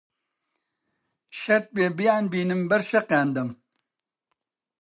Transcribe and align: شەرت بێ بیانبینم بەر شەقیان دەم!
شەرت 1.39 1.65
بێ 1.75 1.85
بیانبینم 1.97 2.61
بەر 2.69 2.81
شەقیان 2.89 3.29
دەم! 3.35 3.49